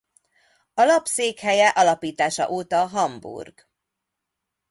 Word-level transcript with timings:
A 0.73 0.81
lap 0.85 1.05
székhelye 1.07 1.67
alapítása 1.67 2.49
óta 2.49 2.87
Hamburg. 2.87 3.67